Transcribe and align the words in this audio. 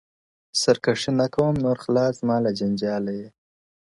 سرکښي 0.61 1.11
نه 1.21 1.27
کوم 1.35 1.53
نور 1.65 1.77
خلاص 1.83 2.13
زما 2.21 2.37
له 2.45 2.51
جنجاله 2.59 3.11
یې. 3.19 3.27